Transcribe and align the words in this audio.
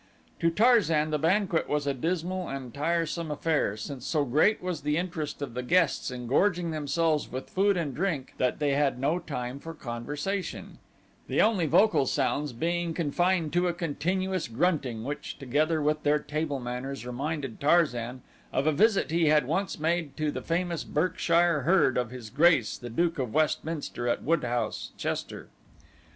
To 0.39 0.49
Tarzan 0.49 1.11
the 1.11 1.19
banquet 1.19 1.69
was 1.69 1.85
a 1.85 1.93
dismal 1.93 2.49
and 2.49 2.73
tiresome 2.73 3.29
affair, 3.29 3.77
since 3.77 4.03
so 4.07 4.25
great 4.25 4.59
was 4.59 4.81
the 4.81 4.97
interest 4.97 5.43
of 5.43 5.53
the 5.53 5.61
guests 5.61 6.09
in 6.09 6.25
gorging 6.25 6.71
themselves 6.71 7.31
with 7.31 7.51
food 7.51 7.77
and 7.77 7.93
drink 7.93 8.33
that 8.37 8.57
they 8.57 8.71
had 8.71 8.97
no 8.97 9.19
time 9.19 9.59
for 9.59 9.75
conversation, 9.75 10.79
the 11.27 11.39
only 11.39 11.67
vocal 11.67 12.07
sounds 12.07 12.51
being 12.51 12.95
confined 12.95 13.53
to 13.53 13.67
a 13.67 13.73
continuous 13.75 14.47
grunting 14.47 15.03
which, 15.03 15.37
together 15.37 15.83
with 15.83 16.01
their 16.01 16.17
table 16.17 16.59
manners 16.59 17.05
reminded 17.05 17.59
Tarzan 17.59 18.23
of 18.51 18.65
a 18.65 18.71
visit 18.71 19.11
he 19.11 19.27
had 19.27 19.45
once 19.45 19.77
made 19.79 20.17
to 20.17 20.31
the 20.31 20.41
famous 20.41 20.83
Berkshire 20.83 21.61
herd 21.61 21.95
of 21.95 22.09
His 22.09 22.31
Grace, 22.31 22.75
the 22.75 22.89
Duke 22.89 23.19
of 23.19 23.35
Westminster 23.35 24.07
at 24.07 24.23
Woodhouse, 24.23 24.93
Chester. 24.97 25.49